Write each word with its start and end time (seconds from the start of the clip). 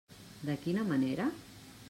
De 0.49 0.55
quina 0.63 0.87
manera? 0.89 1.29